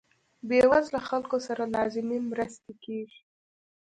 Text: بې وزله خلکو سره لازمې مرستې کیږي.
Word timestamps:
بې 0.47 0.61
وزله 0.71 0.99
خلکو 1.09 1.37
سره 1.47 1.63
لازمې 1.75 2.17
مرستې 2.31 2.73
کیږي. 2.83 3.21